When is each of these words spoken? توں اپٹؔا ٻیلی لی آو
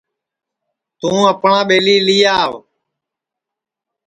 توں 0.99 1.21
اپٹؔا 1.31 1.57
ٻیلی 1.67 1.95
لی 2.05 2.17
آو 2.41 2.51